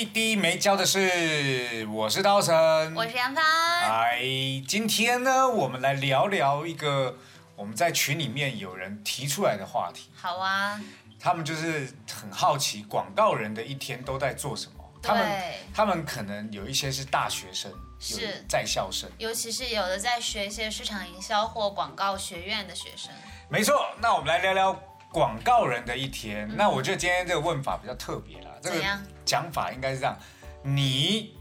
[0.00, 2.54] CD 没教的是，我是刀神，
[2.94, 3.44] 我是杨帆。
[3.44, 4.22] 哎，
[4.66, 7.18] 今天呢，我们来聊聊一个
[7.54, 10.08] 我们在群里面有人提出来的话题。
[10.16, 10.80] 好啊，
[11.20, 14.72] 他们就是很好奇广告人的一天都在做什么。
[15.02, 19.06] 他们对他们可能有一些是大学生，是在校生。
[19.18, 23.12] 尤其是有的在学一些市场营销或广告学院的学生，
[23.50, 24.82] 没错，那我们来聊聊
[25.12, 26.48] 广告人的一天。
[26.56, 28.82] 那我觉得今天这个问法比较特别啦，这个
[29.24, 30.16] 讲法应该是这样：
[30.62, 31.36] 你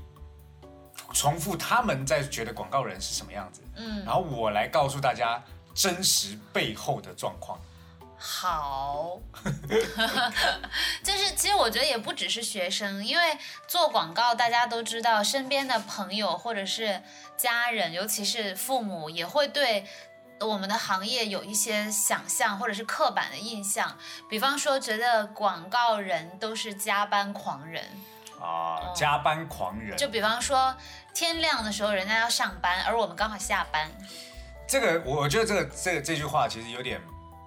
[1.13, 7.59] 重复他们在觉得广告人是什么样子，嗯，然后我来告诉大家真实背后的状况。
[8.17, 9.17] 好，
[11.03, 17.01] 就是其实我觉得也不只是学生，因为做广告大家都知道，身边的朋友或者是
[17.37, 19.85] 家人，尤其是父母，也会对。
[20.41, 23.97] 我们的行业有一些想象或者是刻板的印象，
[24.29, 27.83] 比方说觉得广告人都是加班狂人，
[28.39, 30.75] 啊，加班狂人，哦就比方说
[31.13, 33.89] 天亮的时候人家要上班，而我们刚好下班，
[34.67, 37.01] 这个我我觉得这个这个这句话其实有点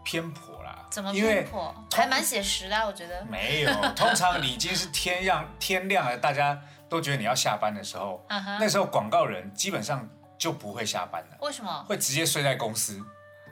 [0.04, 0.86] 偏颇啦。
[0.90, 1.74] 怎么偏颇？
[1.94, 3.24] 还蛮写实的啊，我觉得。
[3.24, 8.22] 没有，通常你已经是天亮天亮了，大家都觉得你要下班的时候，
[8.60, 10.06] 那时候广告人基本上
[10.42, 11.84] 就不会下班了，为什么？
[11.88, 12.98] 会直接睡在公司。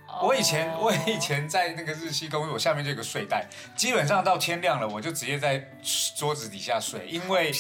[0.09, 5.65] 哦我以前我以前在那个日系公司，我下面就有个睡袋，基本上到天亮了，我就直接在
[6.17, 7.53] 桌子底下睡，因为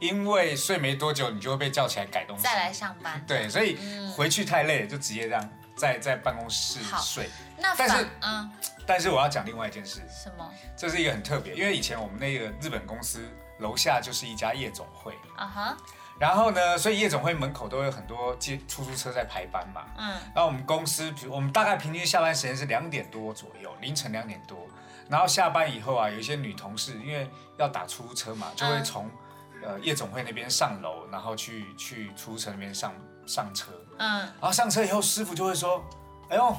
[0.00, 2.42] 因为睡没多久，你就会被叫起来改东西。
[2.42, 3.24] 再来上班。
[3.28, 3.78] 对，所以
[4.16, 7.30] 回去太累了，就直接这样在在办公室睡。
[7.56, 8.52] 那但是反嗯
[8.84, 13.20] 但是我要讲另外一件事，什么这是一个很特别，因为以前我们那个日本公司
[13.60, 15.76] 楼下就是一家夜总会，啊哈
[16.22, 19.82] 然后呢，所以夜总会门口都有很多接出租车在排班嘛。
[19.98, 24.56] 嗯然后我们公司，比如我们大概平均下班时间是两点多左右，凌晨两点多。
[25.08, 27.28] 然后下班以后啊，有一些女同事因为
[27.58, 29.10] 要打出租车嘛，就会嗯从、
[29.64, 32.94] 呃夜总会那边上楼，然后去去出租车那边上
[33.26, 33.72] 上车。
[33.98, 35.84] 嗯然后上车以后，师傅就会说
[36.30, 36.56] ：“哎呦，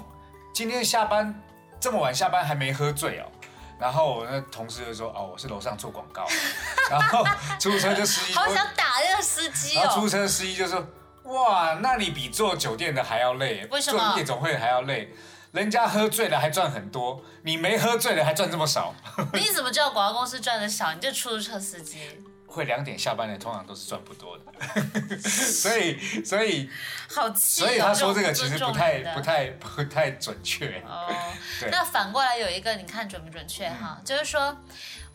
[0.54, 1.34] 今天下班
[1.80, 3.26] 这么晚下班还没喝醉哦。”
[3.80, 6.26] 然后我那同事就说：“哦，我是楼上做广告。”
[6.92, 7.24] 然后
[7.60, 9.02] 出租车就司机 好想打
[9.76, 10.86] 然后出租车司机就说
[11.24, 15.14] ：“哇，那你比做酒店的还要累，为什么做夜总会的还要累？
[15.52, 18.94] 人家喝醉了还赚很多，你没喝醉了还赚这么少。
[19.34, 20.92] 你怎么知道广告公司赚的少？
[20.94, 22.00] 你就出租车司机，
[22.48, 26.68] 会两点下班的通常都是赚不多的， 所以所以
[27.08, 27.68] 好气哦。
[27.68, 30.84] 所以他说这个其实尊重不太人的不太不太准确。
[30.88, 31.08] 哦
[31.60, 34.02] 对，那反过来有一个，你看准不准确哈？
[34.04, 34.58] 就是说，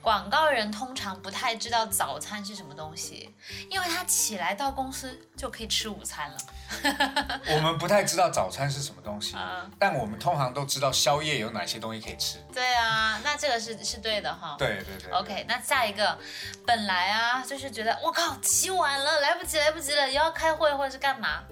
[0.08, 3.30] 广告人通常不太知道早餐是什么东西，
[3.68, 7.40] 因为他起来到公司就可以吃午餐了。
[7.54, 12.38] 我们不太知道早餐是什么东西嗯，但我们通常都知道宵夜有哪些东西可以吃。
[12.54, 14.56] 对啊，那这个是是对的哈。
[14.58, 16.18] 对对对 OK，那下一个，
[16.66, 21.42] 本来啊就是觉得我靠起晚了，来不及来不及了，又要开会或者是干嘛，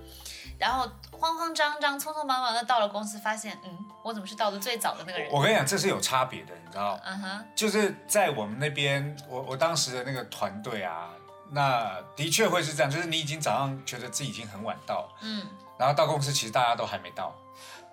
[0.59, 5.31] 然后慌慌张张、匆匆忙忙的到了公司，发现嗯，我怎么是到的最早的那个人？
[5.31, 6.99] 我跟你讲，这是有差别的，你知道。
[7.05, 11.11] 嗯哼，就是在我们那边，我我当时的那个团队啊，
[11.51, 15.47] 那的确会是这样，就是你已经早上觉得自己已经很晚到，嗯
[15.79, 17.35] 然后到公司其实大家都还没到，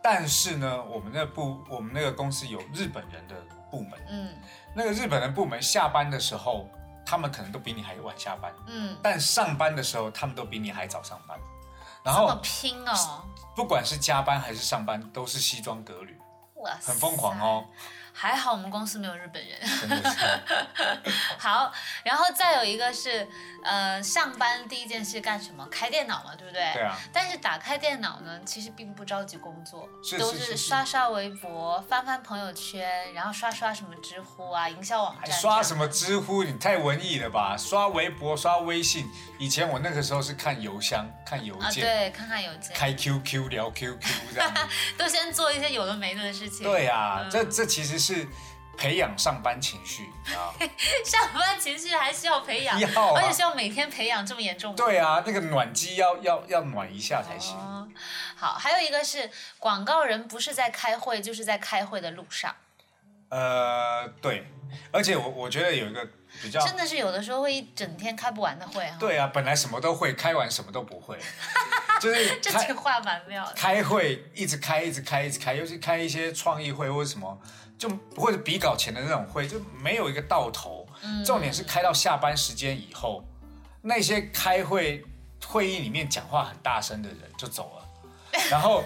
[0.02, 3.35] 但是呢，我们那部我们那个公司有日本人的
[3.69, 4.29] 部门，嗯
[4.73, 6.69] 那个日本人部门下班的时候，
[7.06, 11.38] 他们可能都比你还晚下班，嗯，但上班的时候，他们都比你还早上班，
[12.03, 13.24] 然这么后拼哦，
[13.56, 16.19] 不管是加班还是上班，都是西装革履，
[16.56, 17.40] 哇，很疯狂。
[17.40, 17.66] 哦，
[18.12, 19.59] 还好我们公司没有日本人。
[21.40, 21.72] 好，
[22.03, 23.28] 然后再有一个是，
[23.64, 25.66] 呃，上班第一件事干什么？
[25.67, 26.72] 开电脑嘛，对不对？
[26.73, 26.96] 对啊。
[27.11, 35.32] 但是打开电脑呢，其实并不着急工作，是都是刷刷微博、翻翻朋友圈，然后刷刷什么知乎啊、营销网站。
[35.32, 35.88] 刷什么？
[35.88, 36.44] 知乎？
[36.44, 37.55] 你太文艺了吧！
[37.58, 39.09] 刷微博、刷微信。
[39.43, 43.99] 以前我那个时候是看邮箱、看邮啊，件、对，看看邮件，开 QQ 聊 QQ
[44.34, 44.53] 这样。
[44.97, 46.66] 都先做一些有的没的的事情。
[46.66, 48.25] 对啊，嗯这这其实是
[48.78, 50.55] 培养上班情绪啊。
[51.03, 54.78] 上班情绪还需要培养，要啊而且需要每天培养，这么严重吗？
[54.78, 57.57] 对啊，那个暖机要要要暖一下才行。
[57.57, 57.85] 哦，
[58.37, 59.29] 好，还有一个是
[59.59, 62.55] 广告人不是在开会，就是在开会的路上。
[63.28, 64.47] 呃，对，
[64.91, 66.07] 而且我我觉得有一个
[66.41, 71.18] 比较真的是有的时候会一整天开不完的会哈。，对啊，本来什么都会，开完什么都不会，
[72.02, 73.53] 就是这开句话蛮妙的。
[73.53, 77.40] 开会一直开，一直开，一直开，尤其开一些创意会或者什么，
[77.78, 80.88] 就或者比稿前的那种会，就没有一个到头。
[81.03, 83.24] 嗯重点是开到下班时间以后，
[83.82, 85.03] 那些开会
[85.46, 87.72] 会议里面讲话很大声的人就走了。
[88.50, 88.84] 然后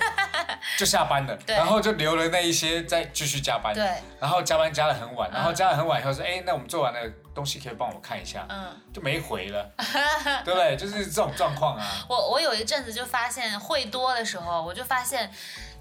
[0.78, 3.84] 就下班了， 然后就留了那一些再继续加班，对，
[4.20, 5.34] 然后加班加的很晚，嗯。
[5.34, 7.00] 然后加的很晚以后说，哎、那我们做完了
[7.34, 9.72] 东西可以帮我看一下，嗯，就没回了，
[10.44, 10.76] 对不对？
[10.76, 12.06] 就是这种状况啊。
[12.10, 15.32] 我我有一阵子就发现会多的时候，我就发现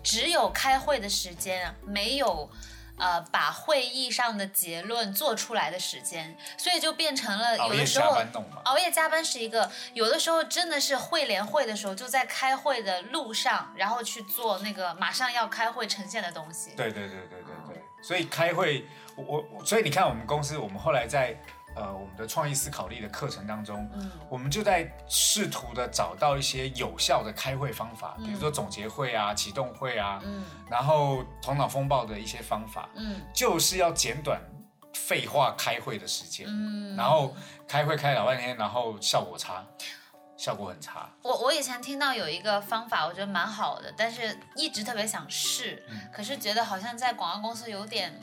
[0.03, 2.49] 只有开会的时间啊，没有。
[2.99, 8.17] 呃，把会议上的结论做出来的时间，所以就变成了有的时候
[8.65, 16.71] 熬夜加班是一个，有的时候真的是会联会的时候，就在开会的路上，然后去做那个马上要开会呈现的东西。
[16.77, 21.37] 对对对对对对，所以开会，我我我所以你看，我们公司我们后来在
[21.77, 24.11] 呃我们的创意思考力的课程当中，嗯。
[24.29, 30.45] 我们就在试图的找到一些有效的开会方法，比如说总结会啊、启动会啊，嗯。
[30.69, 33.21] 然后头脑风暴的一些方法，嗯。
[33.33, 34.41] 就是要简短
[34.95, 37.37] 废话开会的时间，嗯，然后
[37.69, 39.63] 开会开老半天，然后效果差，
[40.39, 41.09] 效果很差。
[41.23, 46.01] 我我以前听到有一个方法，我觉得蛮好的，但是一直特别想试，嗯。
[46.11, 48.21] 可是觉得好像在广告公司有点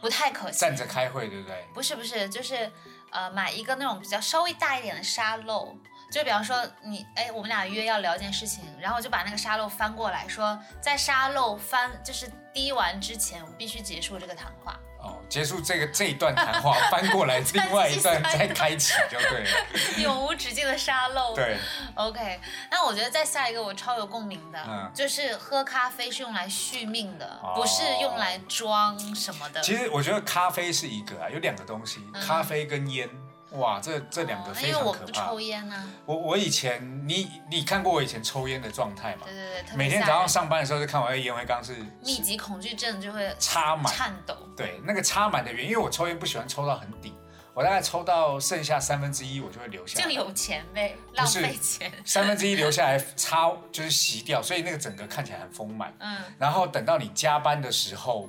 [0.00, 0.58] 不太可行。
[0.58, 1.64] 站着开会，对不对？
[1.74, 2.70] 不是不是，就是
[3.10, 5.76] 呃买一个那种比较稍微大一点的沙漏，
[6.10, 14.78] 就比方说你哎我们俩约要聊件事情，然后我就把那个沙漏翻过来说，在沙漏翻就是滴完之前，我们必须结束这个谈话。
[15.04, 19.50] 哦，结束这个这一段谈话， 翻过来另外一段再开启就对了。
[19.98, 21.34] 永无止境的沙漏。
[21.34, 21.58] 对
[21.94, 22.40] ，OK，
[22.70, 29.60] 那我觉得再下一个我超有共鸣的，嗯就是喝咖啡是用来续命的，哦不是用来装什么的。
[29.60, 33.08] 其实我觉得咖啡是一个啊，有两个东西，咖啡跟烟，
[33.54, 35.40] 哇，这这两个哦非因为我不常可怕抽。
[35.40, 39.34] 烟啊、我我以前，你你看过我以前抽烟的状态吗对？
[39.34, 44.36] 对对，每天早上上班的时候就看我的烟灰缸是密集恐惧症就会插满，颤抖。
[44.56, 47.14] 对，那个插满的原因，因为我抽烟不喜欢抽到很底，
[47.52, 50.04] 我大概抽到剩下三分之一，我就会留下来。
[50.04, 51.92] 就有钱呗，浪费钱。
[52.04, 55.94] 三分之一留下来 擦就是洗掉，所以那个整个看起来很丰满。
[56.00, 58.28] 嗯，然后等到你加班的时候，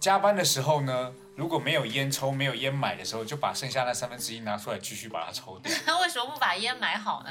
[0.00, 5.72] 加班的时候呢，如果没有烟抽、没有烟买的时候，就把剩下那三分之一拿出来继续把它抽掉。
[5.86, 7.30] 那为什么不把烟买好呢？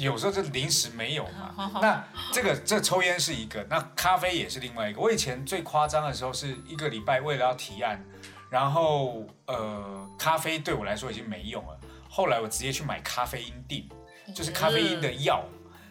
[0.00, 1.70] 有时候就临时没有嘛。
[1.80, 5.00] 那这个这抽烟是一个，那咖啡也是另外一个。
[5.00, 8.04] 我以前最夸张的时候是一个礼拜为了要提案，
[8.50, 11.78] 然后呃咖啡对我来说已经没用了，
[12.08, 13.88] 后来我直接去买咖啡因锭，
[14.34, 15.42] 就是咖啡因的药。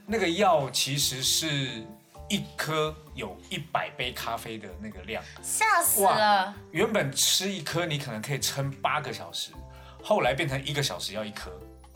[0.05, 1.85] 那个药其实是
[2.29, 6.53] 一颗有一百杯咖啡的那个量，吓死了！
[6.71, 9.51] 原本吃一颗你可能可以撑八个小时，
[10.03, 11.51] 后来变成一个小时要一颗。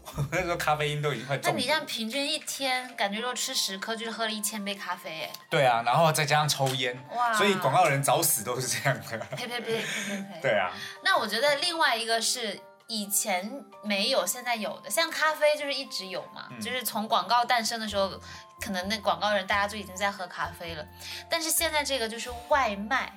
[0.29, 7.33] 那时候咖啡因都已经快中那你这样平均一天，感觉如果吃十颗，就是喝了一千杯咖啡，哎，对啊，然后再加上抽烟，哇！
[7.33, 9.17] 所以广告人早死都是这样的。
[9.37, 10.41] 呸呸呸呸呸呸！
[10.41, 13.49] 对啊，那我觉得另外一个是以前
[13.81, 18.11] 没有，现在有的，像咖啡就是一直有嘛，嗯就是从广告诞生的时候，
[18.63, 20.85] 可能那广告人大家就已经在喝咖啡了，
[21.29, 23.11] 但是现在这个就是外卖，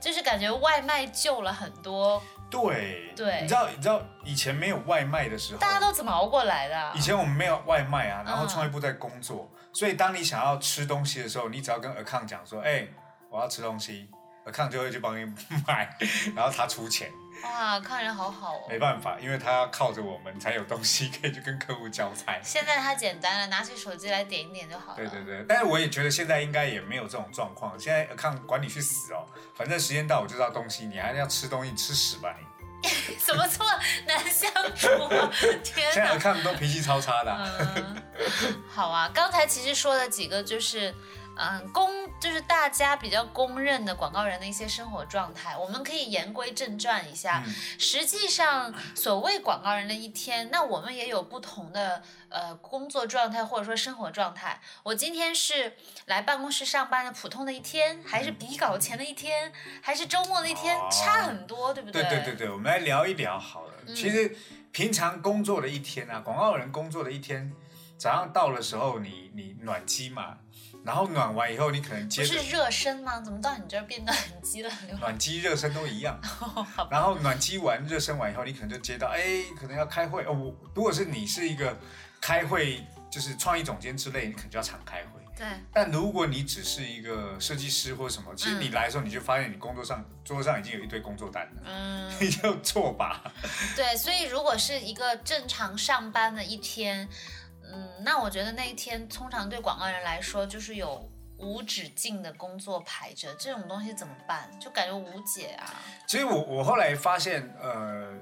[0.00, 8.48] 就是感觉外卖救了很多，对对你知道你知道以前没有外卖的时候，大家都怎么熬过来的啊、以前我们没有外卖啊，然后嗯。
[8.48, 12.86] 创业部在工作，所以当你想要吃东西的时候，你只要跟 account 讲说，哎、
[13.28, 14.08] 我要吃东西
[14.46, 15.24] ，account 就会去帮你
[15.68, 15.94] 买，
[16.34, 17.10] 然后他出钱，
[17.42, 18.66] 哇，看人好好哦。
[18.68, 22.38] 没办法，因为他要靠着我们才有东西可以去跟客户交差。
[22.42, 24.96] 现在他简单了，拿起手机来点一点就好了。
[24.96, 27.78] 对对对，但是我也觉得现在应该也没有这种状况。
[27.78, 32.46] 现在 account 管你去死哦，反正时间到我就要东西，你还要吃东西，吃屎吧你！
[33.20, 33.70] 怎么这么
[34.06, 35.30] 难相处啊？
[35.62, 38.02] 天现在哪！account 都脾气超差的啊、嗯，
[38.70, 40.94] 好啊，刚才其实说的几个就是，
[41.36, 47.42] 嗯，公就是大家比较公认的广告人的一些生活状态，我们可以言归正传一下。
[47.46, 54.60] 嗯实际上，所谓广告人的一天，那我们也有不同的呃工作状态或者说生活状态。
[54.82, 55.74] 我今天是
[56.06, 63.72] 来办公室上班的普通的一天，还是比稿前的一天，还是周末的一天，哦差很多，对不对对对对，我们来聊一聊好了。
[63.86, 64.36] 嗯其实
[64.72, 67.50] 平常工作的一天啊，广告人工作的一天，
[67.96, 70.38] 早上到的时候你你暖机嘛，
[70.84, 73.20] 然后暖完以后你可能接是热身吗？
[73.20, 74.70] 怎么到你这儿变暖机了？
[74.98, 76.18] 暖机、热身都一样。
[76.90, 79.20] 然后暖机完、热身完以后，你可能就接到，哎，
[79.58, 80.32] 可能要开会哦。
[80.32, 81.78] 我如果是你是一个
[82.20, 85.20] 开会，就是创意总监之类，你可能就要常开会。
[85.36, 93.22] 对，但如果你只是一个设计师或什么，其实你来的时候你就发现你工作上桌上已经有一堆工作单了，嗯， 你就做吧。
[93.74, 97.08] 对，所以如果是一个正常上班的一天，
[97.72, 101.08] 嗯，那我觉得那一天通常对广告人来说就是有
[101.38, 104.50] 无止境的工作排着，这种东西怎么办？
[104.58, 105.74] 就感觉无解啊。
[106.06, 108.12] 其实我我后来发现，呃，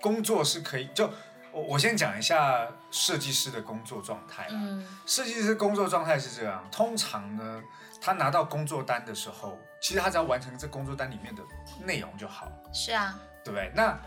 [0.00, 1.10] 工作是可以就。
[1.50, 4.46] 我我先讲一下设计师的工作状态。
[4.50, 7.62] 嗯设计师工作状态是这样，通常呢，
[8.02, 11.42] 他拿到工作单的时候，其实他只要完成这工作单里面的
[11.80, 13.72] 内容就好，是啊，对不对？
[13.74, 13.98] 那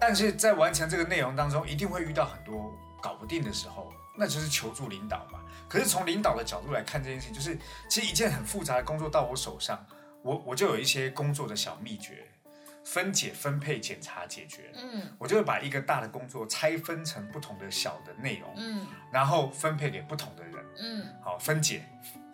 [0.00, 5.40] 但是在完成这个内容当中，一定会遇到很多搞不定的时候，那就是求助领导嘛。
[5.68, 9.84] 可是从领导的角度来看这件事情，就是其实一件很复杂的工作到我手上，
[10.22, 12.26] 我我就有一些工作的小秘诀。
[12.86, 14.70] 分解、分配、检查、解决。
[14.76, 20.62] 嗯我就会把一个大的工作拆分成不同的小的内容，嗯然后分配给不同的人。
[20.78, 21.82] 嗯好，分解，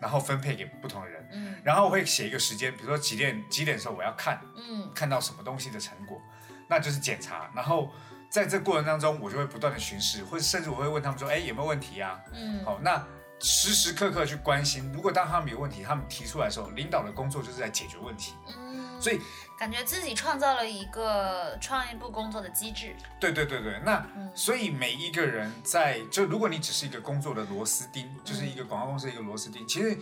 [0.00, 6.20] 然后分配给不同的人，嗯然后我会写一个时间，比如说几点几点的时候我要看嗯看到什么东西的成果，
[6.68, 7.48] 那就是检查。
[7.54, 7.88] 然后
[8.30, 12.18] 在这过程当中，我就会不断的巡视，或者甚至我会问他们说，哎，有没有问题啊？
[12.32, 13.04] 嗯，好，那
[13.40, 14.90] 时时刻刻去关心。
[14.94, 18.34] 如果当他们有问题，他们提出来的时候，领导的工作就是在解决问题。
[18.56, 19.20] 嗯，所以，
[19.58, 22.94] 感觉自己创造了一个创意部工作的机制。
[23.18, 29.98] 对对对对，那嗯所以每一个人在就如果你只是一个工作的螺丝钉，就是一个广告公司的一个螺丝钉，其实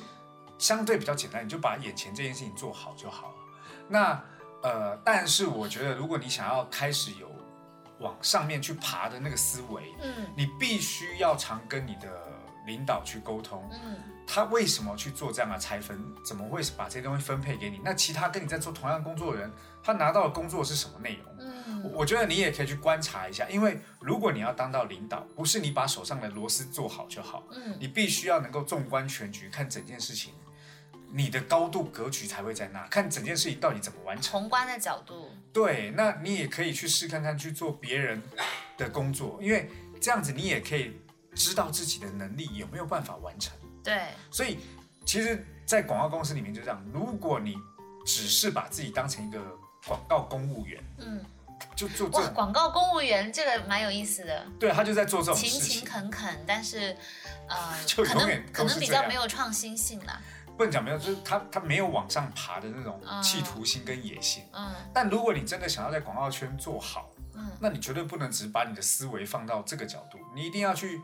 [0.58, 3.34] 相对比较简单，你就把眼前这件事情做好就好了。
[3.88, 4.22] 那
[4.62, 7.30] 呃，但是我觉得如果你想要开始有
[8.00, 12.08] 往上面去爬的那个思维，嗯你必须要常跟你的
[12.66, 13.96] 领导去沟通，嗯
[14.30, 17.80] 他为什么去做这样的拆分，怎么会把这些东西分配给你？
[17.82, 19.50] 那其他跟你在做同样工作的人，
[19.82, 21.34] 他拿到的工作是什么内容？
[21.38, 30.34] 我嗯我觉得你也可以去观察一下，因为如果你要当到领导，不是你把手上的螺丝做好就好，嗯你必须要能够纵观全局，看整件事情，
[31.10, 34.38] 你的高度格局才会在那，看整件事情到底怎么完成。
[34.38, 35.30] 宏观的角度。
[35.52, 38.22] 对，那你也可以去试看看去做别人
[38.76, 39.68] 的工作，因为
[40.00, 41.00] 这样子你也可以
[41.34, 43.56] 知道自己的能力有没有办法完成。
[43.82, 44.58] 对，所以，
[45.04, 47.56] 其实，在广告公司里面就这样，如果你
[48.04, 49.40] 只是把自己当成一个
[49.86, 51.24] 广告公务员，嗯，
[51.74, 54.46] 就做广告公务员这个蛮有意思的。
[54.60, 55.84] 对他就在做这种勤勤。
[55.84, 56.96] 恳恳，但是
[57.48, 57.56] 呃，
[57.96, 60.20] 可就永远能可能比较没有创新性啦。
[60.58, 64.44] 不能讲没有，就是他他没有往上爬的那种嗯企图心跟野心。
[64.52, 64.74] 嗯。
[64.92, 67.48] 但如果你真的想要在广告圈做好，嗯。
[67.60, 71.00] 那你绝对不能只把你的思维放到这个角度，你一定要去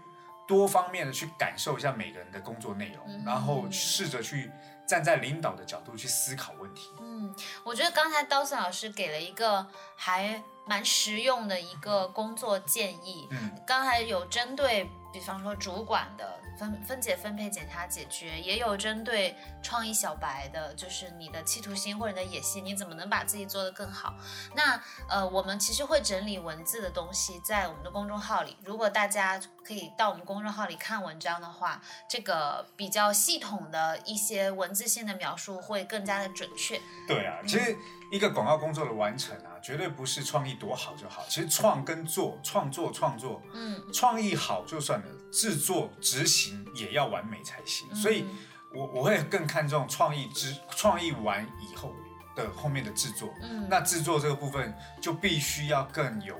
[0.49, 3.23] 多方面的去感受一下每个人的工作内容，嗯。
[3.25, 4.51] 然后试着去
[4.89, 6.91] 站在领导的角度去思考问题。
[7.01, 7.33] 嗯，
[7.63, 9.65] 我觉得刚才刀森老师给了一个
[9.97, 13.29] 还蛮实用的一个工作建议。
[13.31, 24.15] 嗯，刚才有针对，比方说主管的分分解、分配、检查、解决，也有针对创意小白的，就是你的企图心或者你的野心，你怎么能把自己做得更好？
[24.55, 36.81] 那呃，我们其实会整理文字的东西在我们的公众号里，如果大家可以到我们公众号里看文章的话，这个比较系统的一些文字性的描述会更加的准确。
[37.09, 37.77] 对啊，其实
[38.11, 47.93] 一个广告工作的完成啊，绝对不是创意多好就好，其实创跟做、创作、创作，嗯，创意好就算了，制作执行也要完美才行。
[47.95, 48.39] 所以嗯
[48.75, 51.95] 我我会更看重创意之创意完以后
[52.37, 53.33] 的后面的制作。
[53.41, 56.37] 嗯，那制作这个部分就必须要更有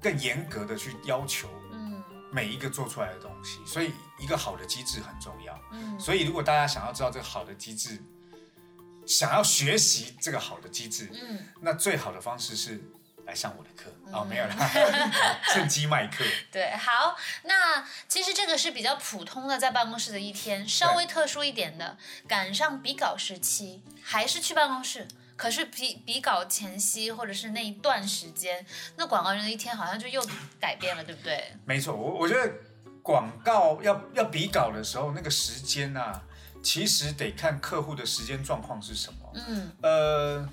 [0.00, 5.60] 更严格的去要求嗯每一个做出来的东西，所以一个好的机制很重要。
[5.72, 8.00] 嗯所以如果大家想要知道这个好的机制，
[9.06, 12.80] 想要学习这个好的机制，嗯，那最好的方式是
[13.26, 14.70] 来上我的课嗯哦，没有啦，
[15.52, 16.24] 趁机卖课。
[16.50, 21.96] 对，好，那其实这个是比较普通的在办公室的一天，稍微特殊一点的，
[22.28, 25.06] 赶上比稿时期，还是去办公室。
[25.34, 28.64] 可是比比稿前夕或者是那一段时间，
[28.96, 30.24] 那广告人的一天好像就又
[30.60, 31.52] 改变了，对不对？
[31.64, 32.52] 没错，我我觉得
[33.02, 36.22] 广告要要比稿的时候，那个时间啊，
[36.62, 39.18] 其实得看客户的时间状况是什么。
[39.34, 40.48] 嗯呃，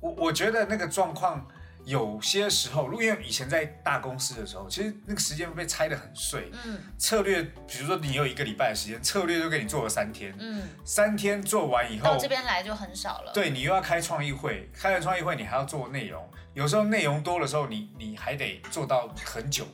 [0.00, 1.46] 我我觉得那个状况
[1.84, 13.32] 有些时候，如果因为以前在大公司的时候，其实那个时间被拆得很碎，嗯策略，比如说你有一个礼拜的时间，策略就给你做了三天，嗯，三天做完以后到，这边来就很少了。
[13.32, 19.66] 对你又要开创意会，开了创意会你还要做内容，有时候内容多的时候，你你还得做到很久。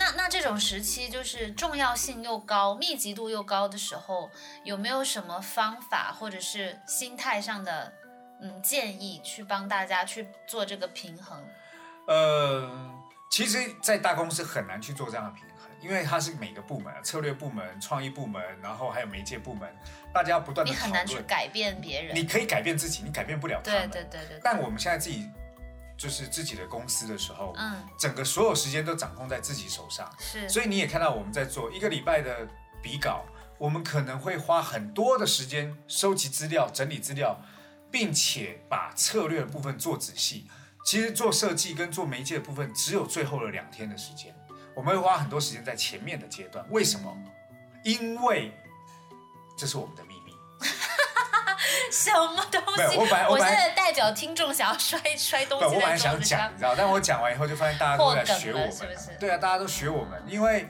[0.00, 4.30] 那那这种时期就是重要性又高、密集度又高的时候，
[4.64, 7.92] 有没有什么方法或者是心态上的
[8.40, 11.46] 嗯建议，去帮大家去做这个平衡？
[12.06, 12.90] 呃，
[13.30, 19.70] 其实，在大公司很难去做这样的平衡，因为它是每个部门，策略部门、创意部门，然后还有媒介部门，
[20.14, 21.20] 大家要不断的你很难去。
[21.28, 22.16] 改变别人。
[22.16, 23.90] 你可以改变自己，你改变不了他对们。
[23.90, 25.30] 对对对，但我们现在自己
[26.00, 32.48] 就是自己的公司的时候，嗯，整个所有时间都掌控在自己手上，是，所以你也看到我们在做一个礼拜的
[32.80, 33.26] 比稿，
[33.58, 37.38] 我们可能会花很多的时间收集资料、整理资料，
[37.90, 40.46] 并且把策略的部分做仔细。
[40.86, 44.34] 其实做设计跟做媒介的部分只有最后的两天的时间，
[44.74, 46.64] 我们会花很多时间在前面的阶段。
[46.70, 47.14] 为什么？
[47.84, 48.54] 因为
[49.54, 50.02] 这是我们的。
[51.92, 52.96] 什么东西？
[52.96, 60.68] 我本来我现在代表听众想要摔摔东，西我本来想讲，你，知道，但我讲完以后就发现大家都在学我们，是不是对啊，大家都学我们，因为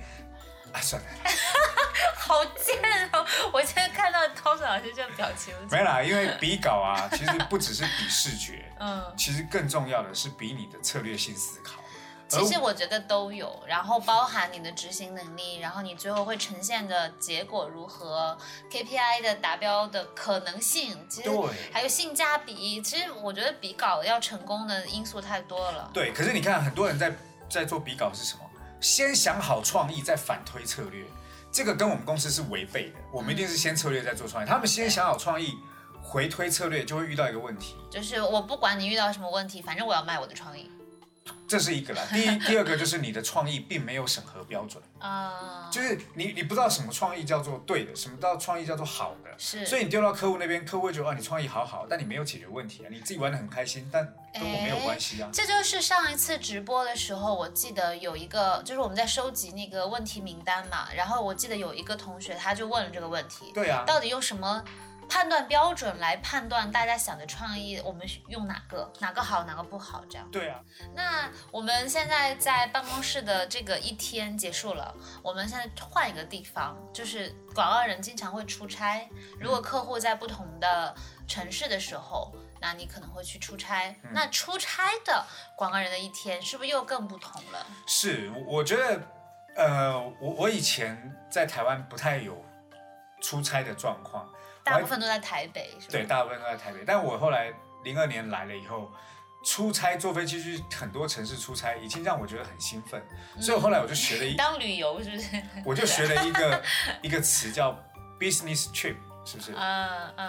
[0.72, 1.08] 啊，算了，
[2.16, 2.78] 好贱
[3.12, 3.26] 哦！
[3.52, 9.02] 我现在看到涛子老师这个表情，没啦，因为比稿啊，其实不只是比视觉， 嗯。
[9.16, 11.79] 其实更重要的是比你的策略性思考。
[12.30, 18.38] 其实我觉得都有，然后包含你的执行能力，然后你最后会呈现的结果如何
[18.70, 21.30] ，KPI 的达标的可能性，其实
[21.72, 22.80] 还有性价比。
[22.80, 25.90] 其实我觉得比稿要成功的因素太多了。
[25.92, 27.12] 对，可是你看，很多人在
[27.48, 28.40] 在做比稿是什么？
[28.80, 31.04] 先想好创意，再反推策略。
[31.52, 32.96] 这个跟我们公司是违背的。
[33.12, 34.46] 我们一定是先策略再做创意。
[34.46, 35.58] 他们先想好创意，
[36.00, 37.74] 回推策略，就会遇到一个问题。
[37.90, 40.70] 就是我不管你遇到什么问题，反正我要卖我的创意。
[41.46, 42.02] 这是一个啦。
[42.12, 49.30] 第一，第二个就是你的创意并没有审核标准，啊、就是你你不知道什么创意叫做对的，什么叫创意叫做好的。
[49.36, 55.28] 是，所以你丢到客户那边，客户会觉得啊，你创意好好，但你没有解决问题啊，你自己玩的很开心，但跟我没有关系啊。
[55.32, 64.62] 这就是上一次直播的时候，我记得有一个，就是我们在收集那个问题名单嘛，然后我记得有一个同学他就问了这个问题，对啊，到底用什么
[65.10, 70.26] 判断标准来判断大家想的创意，我们用哪个，哪个好，哪个不好，这样。
[70.30, 70.60] 对啊，
[70.94, 79.06] 那我们现在在办公室的这个一天结束了，我们现在换一个地方，就是广告人经常会出差，
[79.40, 80.94] 如果客户在不同的
[81.26, 83.92] 城市的时候，那你可能会去出差。
[84.12, 85.26] 那出差的
[85.56, 87.66] 广告人的一天是不是又更不同了？
[87.84, 89.02] 是，我我觉得，
[89.56, 92.42] 呃，我我以前在台湾不太有
[93.20, 94.28] 出差的状况，
[94.72, 95.92] 大部分都在台北，是吧？
[95.92, 96.80] 对，大部分都在台北。
[96.86, 97.52] 但我后来
[97.84, 98.90] 零二年来了以后，
[99.42, 103.02] 出差坐飞机去很多城市出差，已经让我觉得很兴奋，
[103.40, 105.42] 所以我后来我就学了一，当旅游是不是？
[105.64, 106.62] 我就学了一个
[107.02, 107.72] 一个词叫
[108.18, 109.54] business trip，是不是？
[109.56, 110.28] 嗯嗯，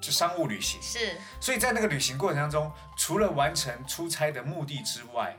[0.00, 0.80] 就商务旅行。
[0.80, 5.36] 是所以在那个旅行过程当中，除了完成出差的目的之外，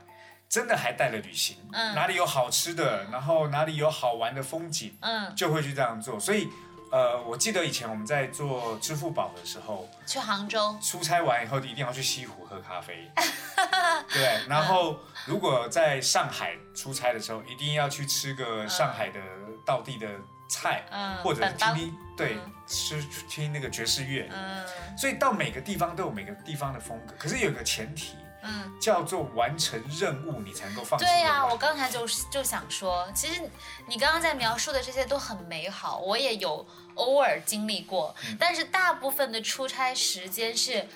[0.48, 6.20] 真的还带了旅行，嗯哪里有好吃的，然后哪里有好玩的风景，嗯，就会去这样做。
[6.20, 6.50] 所以，
[6.90, 13.10] 呃，我记得以前我们在做支付宝的时候，去杭州，出差完以后一定要去西湖喝咖啡，
[14.12, 14.40] 对。
[14.48, 19.20] 然后如果在上海出差的时候，一定要去吃个上海的
[19.64, 20.08] 道地的
[20.48, 22.52] 菜，嗯，或者听听对嗯。
[22.66, 24.28] 吃听那个爵士乐。
[24.32, 24.64] 嗯。
[24.96, 28.80] 所以到每个地方都有每个地方的风格，可是有个前提嗯。
[28.80, 33.42] 叫做完成任务，你才能够放心对呀、玩我刚才就是就想说，其实
[33.86, 40.88] 你刚刚在描述的这些都很美好，我也有偶尔经历过，嗯但是大部分的出差时间是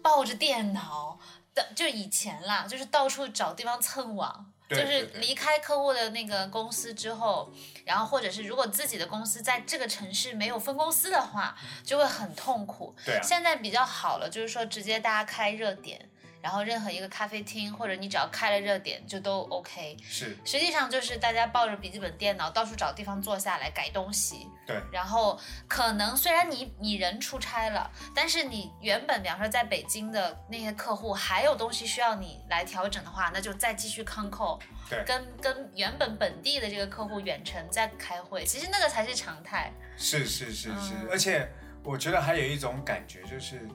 [0.00, 1.18] 抱着电脑
[1.54, 4.46] 的，就以前啦，就是到处找地方蹭网。
[4.70, 7.52] 就是离开客户的那个公司之后，
[7.84, 12.96] 然后或者是如果自己的公司在这个城市没有分公司的话，就会很痛苦。
[13.04, 16.08] 对啊，现在比较好了，就是说直接大家开热点，
[16.42, 19.96] 然后任何一个咖啡厅或者你只要开了热点就都 OK。
[20.02, 34.58] 是实际上就是大家抱着笔记本电脑到处找地方坐下来改东西，对然后可能虽然你你人出差了，但是你原本比方说在北京的那些客户还有东西需要你来调整的话，那就再继续康扣，
[34.90, 39.72] 对跟跟原本本地的这个客户远程在开会，其实那个才是常态。
[39.96, 41.48] 是是是是，嗯而且
[41.84, 43.68] 我觉得还有一种感觉就是，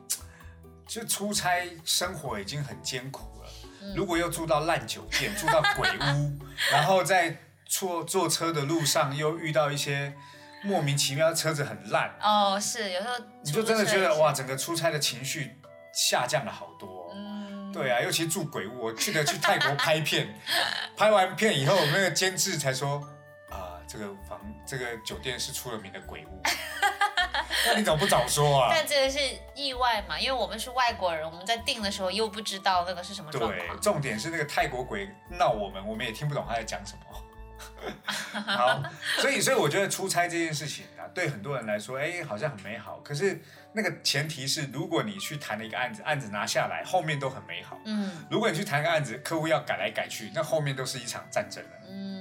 [0.87, 3.49] 就出差生活已经很艰苦了，
[3.81, 3.93] 嗯。
[3.95, 6.39] 如果又住到烂酒店，住到鬼屋，
[6.71, 10.13] 然后在坐坐车的路上又遇到一些
[10.63, 15.59] 莫名其妙车子很烂，哦，是有时候你就真的觉得哇，，整个出差的情绪
[15.93, 17.09] 下降了好多。
[17.09, 20.33] 哦、嗯，对啊，尤其住鬼屋，我记得去泰国拍片，
[20.97, 22.97] 拍完片以后，那个监制才说
[23.49, 26.41] 啊，这个房这个酒店是出了名的鬼屋。
[27.67, 28.69] 那 你怎么不早说啊？
[28.73, 29.19] 但这个是
[29.53, 37.01] 意外嘛，因为我们是外国人，我们在订的时候又不知道那个是什么状对，重点是那个泰国鬼闹我们，我们也听不懂他在讲什么。
[38.45, 38.81] 好，
[39.19, 42.99] 所以所以我觉得出差这件事情啊，对很多人来说，哎，好像很美好。
[43.03, 43.41] 可是
[43.73, 47.79] 那个前提是，如果你去谈了一个案子，案子拿下来，后面都很美好。
[47.85, 51.69] 嗯如果你去谈个案子，客户要改来改去，那后面都是一场战争了。
[51.89, 52.16] 嗯，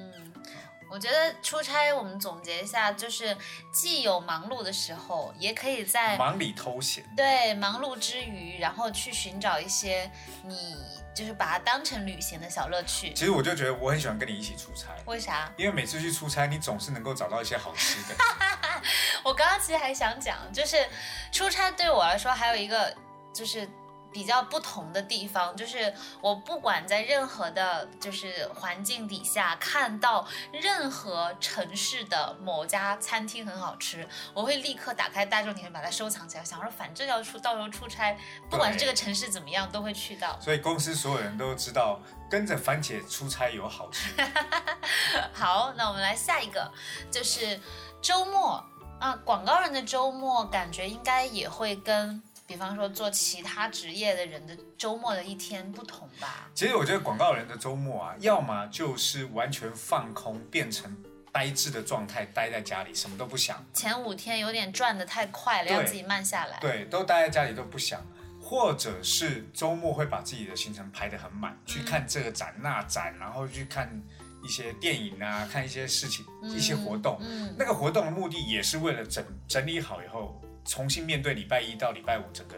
[0.97, 3.37] 我我觉得出差我们总结一下，就是
[3.71, 7.05] 既有忙碌的时候，也可以在忙里偷闲。
[7.15, 10.11] 对忙碌之余，然后去寻找一些
[10.43, 10.75] 你
[11.15, 13.13] 就是把它当成旅行的小乐趣。
[13.13, 15.53] 其实我就觉得我很喜欢跟你一起出差，为啥？
[15.59, 18.15] 因为每次去出差，你总是能够找到一些好吃的。
[19.23, 20.79] 我刚刚其实还想讲，就是
[21.31, 22.97] 出差对我来说还有一个
[23.35, 23.69] 就是。
[24.13, 25.93] 比较不同的地方就是，
[26.23, 38.17] 我不管在任何的，就是环境底下看到任何城市的某家餐厅很好吃，我会立刻打开大众点评把它收藏起来，想说反正要出到时候出差，
[38.49, 40.39] 不管是这个城市怎么样，都会去到。
[40.41, 44.09] 所以公司所有人都知道，跟着番茄出差有好处。
[45.35, 46.73] 好，那我们来下一个，
[47.11, 47.61] 就是
[48.01, 48.65] 周末
[48.99, 52.23] 啊，广告人的周末感觉应该也会跟。
[52.47, 56.49] 比方说做其他职业的人的周末的一天不同吧？
[56.55, 60.97] 其实我觉得广告人的周末啊，要么就是完全放空，变成
[61.33, 63.65] 呆滞的状态，待在家里什么都不想。
[63.75, 66.59] 前五天有点转的太快了，要自己慢下来。
[66.61, 68.01] 对，都待在家里都不想，
[68.41, 73.91] 或者是周末会把自己的行程排得很满，去看这个展那展，然后去看
[74.45, 77.19] 一些电影啊，看一些事情、一些活动。
[77.21, 80.41] 嗯，那个活动的目的也是为了整整理好以后。
[80.67, 82.57] 重新面对礼拜一到礼拜五整个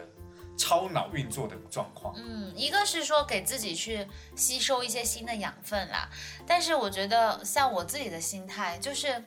[0.57, 2.13] 超脑运作的状况。
[2.17, 6.09] 嗯，一个是说给自己去吸收一些新的养分啦，
[6.45, 9.23] 但是我觉得像我自己的心态就是，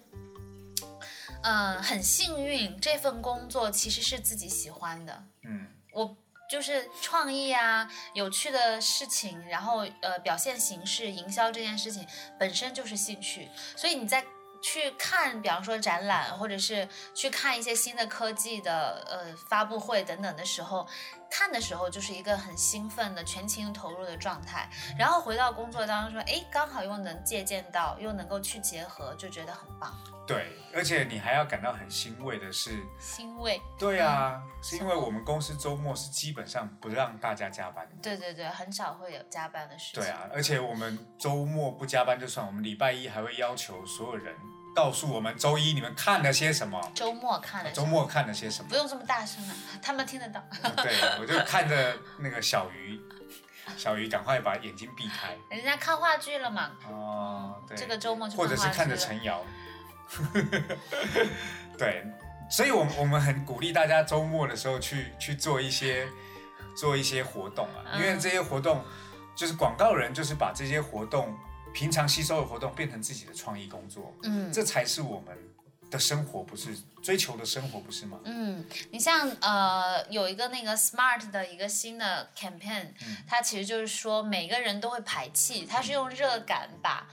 [1.42, 5.24] 嗯、很幸运这份工作其实是自己喜欢的。
[5.44, 6.16] 嗯，我
[6.50, 12.06] 就是创意啊，有趣的事情，然后呃，表现形式、营销这件事情
[12.38, 14.22] 本身就是兴趣，所以你在
[14.62, 20.86] 去看，比方说展览，或者是去看一些新的科技的呃发布会等等的时候，
[21.32, 24.68] 看的时候就是一个很兴奋的、全情投入的状态，
[24.98, 33.58] 然后回到工作当中说，哎，刚好又能借鉴到，又能够去结合，就觉得很棒，对，而且你还要感到很欣慰的是，欣慰。
[33.78, 37.96] 对啊，是因为我们公司周末是基本上不让大家加班的。
[38.02, 40.02] 对对对，很少会有加班的事情。
[40.02, 44.36] 对啊，而且我们周末不加班就算，我们礼拜一还会要求所有人
[44.74, 48.74] 告诉我们周一你们看了些什么，周末看了周末看了些什么不。
[48.76, 50.42] 用这么大声啊， 他们听得到。
[50.82, 53.00] 对， 我就看着那个小鱼，
[53.76, 55.36] 小鱼赶快把眼睛避开。
[55.54, 59.44] 人家看话剧了嘛，哦，对，这个周末或者是看着陈瑶。
[61.78, 62.04] 对，
[62.50, 66.06] 所以我们我们很鼓励大家周末的时候去去做一些
[66.76, 68.84] 做一些活动啊，因为嗯这些活动
[69.34, 71.34] 就是广告人就是把这些活动
[71.72, 75.36] 平常吸收的活动变成自己的创意工作，嗯这才是我们
[75.90, 78.18] 的生活，不是追求的生活，不是吗？
[78.24, 82.88] 嗯，你像呃有一个那个 Smart 的一个新的 campaign，、
[83.26, 87.08] 它嗯其实就是说每个人都会排气，它是用热感把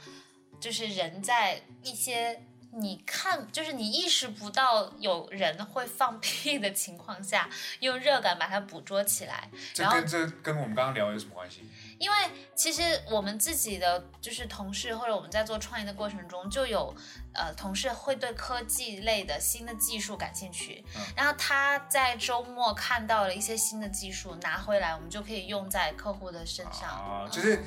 [0.59, 2.43] 就是人在一些。
[2.71, 11.67] 你看，就是你意识不到有人会放屁的情况下，用热感把它捕捉起来，这跟这跟我们刚刚聊有什么关系？
[11.99, 12.17] 因为
[12.55, 12.81] 其实
[13.11, 16.95] 我们自己的就是同事或者我们在做创业的过程中，就有
[17.33, 26.89] 呃同事会对科技类的新的技术感兴趣，嗯然后他在周末看到了一些新的技术拿回来，我们就可以用在客户的身上。
[26.89, 27.61] 啊，嗯就是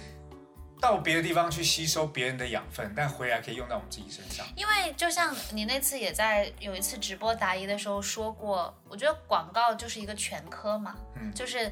[0.80, 4.44] 到别的地方去吸收别人的养分，但回来可以用到我们自己身上。
[4.56, 11.70] 因为就像你那次也在有一次直播答疑的时候说过，我觉得广告就是一个全科嘛，嗯就是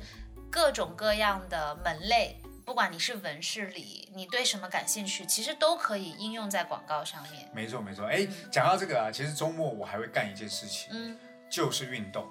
[0.48, 7.48] 各种各样的门类，不管你是文是理，你对什么感兴趣，其实都可以应用在广告上面。
[7.52, 11.18] 没错没错，哎，讲到这个啊，其实周末我还会干一件事情，嗯
[11.50, 12.26] 就是运动，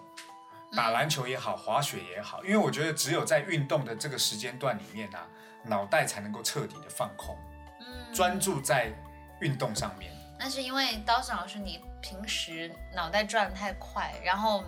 [0.76, 5.28] 打篮球也好，滑雪也好，因为我觉得只有在运动的这个时间段里面啊，
[5.66, 7.38] 脑袋才能够彻底的放空，
[7.82, 8.94] 嗯，专注在
[9.42, 10.12] 运动上面。
[10.40, 14.64] 那是因为刀子老师你平时脑袋转得太快，然后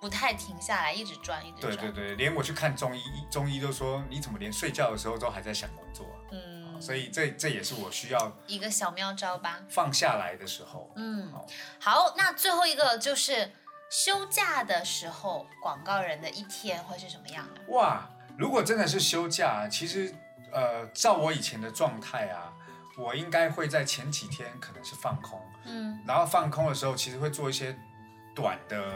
[0.00, 1.76] 不太停下来，一直转一直转。
[1.76, 9.60] 对对对，连我去看中医，中医都说你怎么连睡觉的时候都还在想工作啊、嗯，所以这这也是我需要一个小妙招吧。
[9.68, 10.92] 放下来的时候。
[10.96, 11.46] 嗯好，
[11.80, 13.50] 好，那最后一个就是
[13.90, 17.72] 休假的时候，广告人的一天会是什么样的？
[17.72, 20.14] 哇，如果真的是休假，其实
[20.52, 22.52] 呃，照我以前的状态啊，
[22.98, 27.76] 我应该会在前几天可能是放空，嗯，然后放空的时候，其实会做一些
[28.34, 28.92] 短的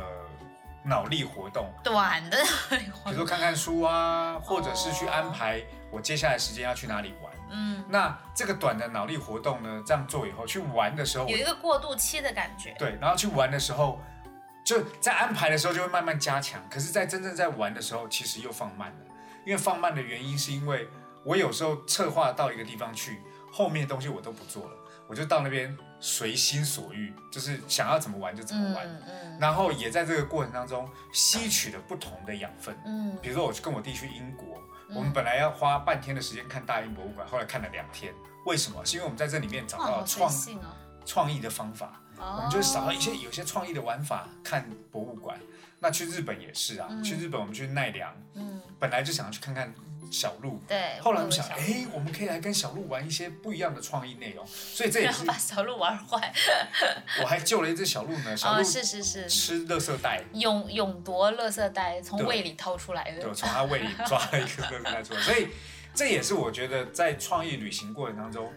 [0.82, 2.38] 脑力活动，短的，
[2.70, 7.32] 比如说看看书啊，或者是去哦安排我接下来时间要去哪里玩。
[7.50, 12.74] 嗯，那这个短的脑力活动呢，这样做以后，去玩的时候，有一个过渡期的感觉。
[12.78, 14.00] 对，然后去玩的时候，
[14.64, 18.96] 就在安排的时候就会慢慢加强，可是，在真正在玩的时候，其实又放慢了。
[19.44, 20.88] 因为放慢的原因是因为
[21.24, 24.70] 我有时候策划到一个地方去，后面的东西我都不做了，
[25.10, 28.86] 我就到那边随心所欲，就是想要怎么玩就怎么玩。
[28.86, 32.76] 嗯嗯然后也在这个过程当中吸取了不同的养分。
[32.86, 38.14] 嗯比如说，我去跟我弟去英国，嗯我们本来要花半天的时间看大英博物馆，后来看了两天。
[38.46, 38.84] 为什么？
[38.86, 40.76] 是因为我们在这里面找到创哦。
[41.04, 44.28] 创意的方法，哦我们就是找到一些有些创意的玩法。
[44.44, 45.36] 看博物馆，
[45.80, 49.74] 那去日本也是啊，嗯去日本我们去奈良，嗯，本来就想要去看看
[50.10, 50.60] 小鹿。
[50.66, 50.98] 对。
[51.00, 56.32] 后来我们想，小哎，我们可以来跟小鹿玩一些不一样的创意内容，所以这也是把小鹿玩坏。
[57.22, 58.36] 我还救了一只小鹿呢。
[58.36, 63.22] 小哦，鹿是是是，吃垃圾袋，勇勇夺垃圾袋从胃里掏出来的。
[63.32, 65.48] 从它胃里抓了一个垃圾袋出来，所以
[65.94, 68.52] 这也是我觉得在创意旅行过程当中，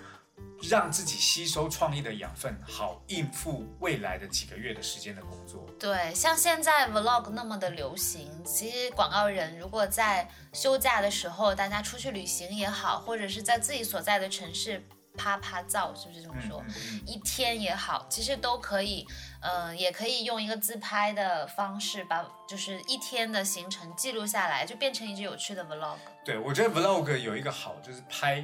[0.70, 5.66] 让自己吸收创意的养分，好应付未来的几个月的时间的工作。
[5.80, 14.82] 对，像现在 vlog 那么的流行，其实广告人如果在休假的时候，大家出去旅行也好，或者是在自己所在的城市
[15.18, 16.64] 啪啪照，是不是这么嗯说？
[16.68, 19.06] 嗯嗯，一天也好，其实都可以，
[19.42, 25.98] 呃，也可以用一个自拍的方式，把就是一天的行程记录下来，就变成一支有趣的 vlog。
[26.26, 28.44] 对，我觉得 vlog 有一个好就是拍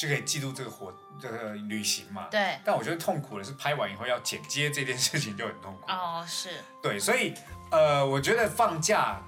[0.00, 2.28] 就可以记录这个活这个旅行嘛。
[2.30, 5.90] 对，但我觉得痛苦的是拍完以后要剪接这件事情就很痛苦。
[5.92, 6.48] 哦，是，
[6.82, 7.34] 对，所以
[7.70, 9.20] 呃，我觉得放假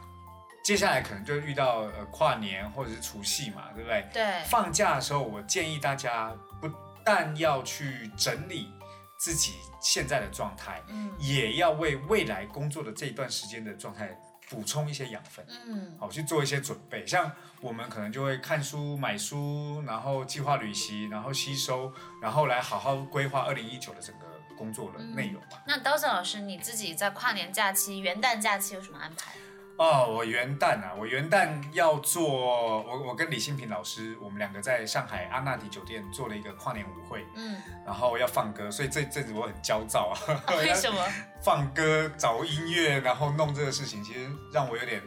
[0.64, 4.08] 接下来可能就遇到呃跨年或者是除夕嘛，对不对？
[4.14, 6.70] 对，放假的时候，我建议大家不
[7.04, 8.72] 但要去整理
[9.18, 14.16] 自己现在的状态，嗯也要为未来工作的这一段时间的状态
[14.48, 15.44] 补充一些养分。
[15.66, 24.26] 嗯好，去做一些准备，像我们可能就会看书、买书，然后计划旅行，然后吸收，然后来好好规划二零一九的整个
[24.56, 25.58] 工作的内容嘛。
[25.66, 29.32] 那刀子老师，你自己在跨年假期、元旦假期有什么安排？
[29.78, 32.22] 哦，我元旦啊，我元旦要做，
[32.82, 40.14] 我我跟李新平老师，我们两个在上海阿纳迪酒店做了一个跨年舞会，嗯，然后要放歌，所以这阵子我很焦躁啊。
[40.58, 40.98] 为什么？
[41.42, 45.02] 放歌、找音乐，然后弄这个事情，其实让我有点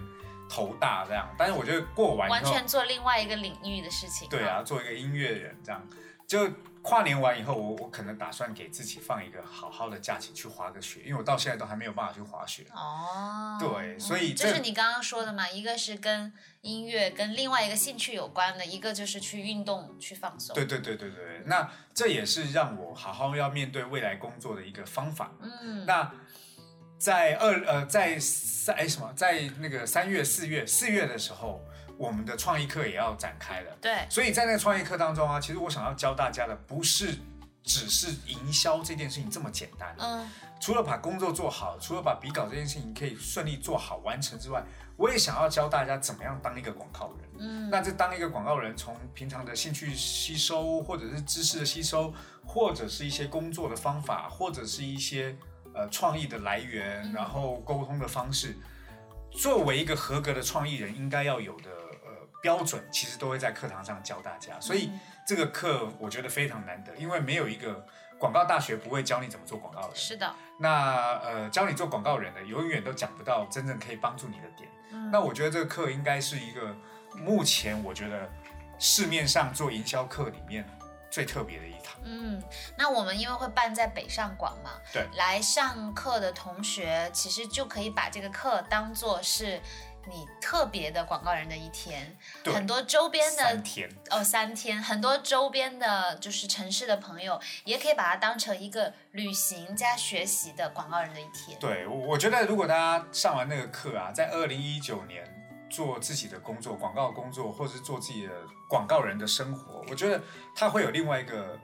[0.49, 1.29] 头大这样。
[1.37, 4.27] 但是我觉得过完，完全做另外一个领域的事情。
[4.29, 5.81] 对啊，，做一个音乐人这样，
[6.27, 6.49] 就
[6.87, 12.63] 跨年完以后，我我可能打算给自己放一个好好的假期去滑个雪，因为我到现在都还没有办法去滑雪。
[12.71, 20.53] 哦，对所以嗯就是你刚刚说的嘛，一个是跟音乐跟另外一个兴趣有关的，一个就是去运动去放松。
[20.53, 25.31] 对对对对对，那这也是让我好好要面对未来工作的一个方法。
[25.41, 26.11] 嗯，那
[26.99, 31.65] 在二呃在三哎什么，在那个三月四月四月的时候，
[31.97, 33.77] 我们的创意课也要展开了。
[33.81, 37.17] 对，所以在那个创意课当中啊，其实我想要教大家的不是
[37.63, 39.95] 只是营销这件事情这么简单。
[39.99, 44.63] 嗯除了把工作做好，除了把笔稿这件事情可以顺利做好完成之外，
[44.95, 47.29] 我也想要教大家怎么样当一个广告人。
[47.37, 52.11] 嗯，那这当一个广告人，从平常的兴趣吸收，或者是知识的吸收，
[52.43, 55.35] 或者是一些工作的方法，或者是一些
[55.73, 58.57] 呃创意的来源，嗯然后沟通的方式，
[59.29, 61.84] 作为一个合格的创意人应该要有的呃
[62.45, 64.53] 标准，其实都会在课堂上教大家。
[64.59, 67.83] 所以嗯这个课我觉得非常难得，因为没有一个
[68.19, 69.95] 广告大学不会教你怎么做广告人。
[69.95, 74.69] 是的，那呃，教你做广告人的，永远都讲不到真正可以帮助你的点。
[74.91, 76.75] 嗯那我觉得这个课应该是一个
[77.15, 78.29] 目前我觉得
[78.77, 80.63] 市面上做营销课里面
[81.09, 81.95] 最特别的一堂。
[82.03, 82.39] 嗯，
[82.77, 89.59] 那我们因为会办在北上广嘛，对来上课的同学其实就可以把这个课当做是
[90.07, 93.61] 你特别的广告人的一天，很多周边的
[94.09, 101.57] 哦，三天，很多周边的，就是城市的朋友，也可以把它当成一个旅行加学习的广告人的一天。
[101.59, 105.23] 对我我觉得如果大家上完那个课啊，在二零一九年
[105.69, 108.33] 做自己的工作，广告工作，或者是做自己的
[108.69, 110.21] 广告人的生活，我觉得
[110.55, 111.59] 他会有另外一个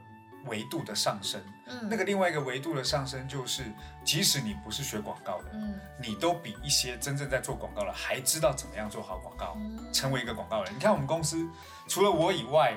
[0.45, 1.41] 维度的上升。
[1.67, 3.63] 嗯，那个另外一个维度的上升，就是
[4.03, 10.73] 即使你不是学广告的，嗯你都比一些真正在做广告的还知道怎么样做好广告，嗯成为一个广告人。
[10.75, 11.47] 你看我们公司
[11.87, 12.75] 除了我以外，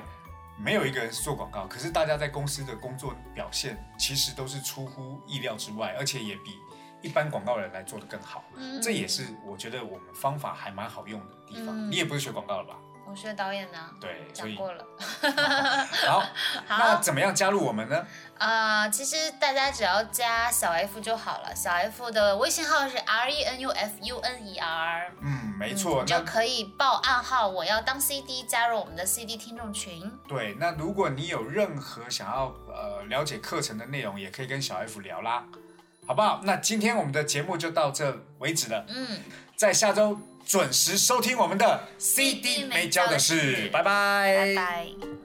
[0.57, 6.57] 没有一个人是做广告，可是大家在公司的工作表现其实都是出乎意料之外，而且也比
[7.01, 8.43] 一般广告人来做的更好。
[8.55, 11.77] 嗯这也是我觉得我们方法还蛮好用的地方。
[11.77, 12.77] 嗯你也不是学广告的吧？
[13.07, 14.85] 我学导演呢，对，讲过了。
[16.07, 16.23] 好，
[16.67, 18.05] 那怎么样加入我们呢？
[18.37, 21.55] 啊、其实大家只要加小 F 就好了。
[21.55, 25.11] 小 F 的微信号是 R E N U F U N E R。
[25.21, 30.11] 嗯，没错，你就那可以报暗号，我要当 CD，加入我们的 CD 听众群。
[30.27, 35.45] 对，那如果你有任何想要呃了解课程的内容，也可以跟小 F 聊啦，
[36.05, 36.41] 好不好？
[36.43, 39.21] 那今天我们的节目就到这为止了，嗯，
[39.55, 45.24] 在下周准时收听我们的 CD 没教的事，拜拜，拜拜。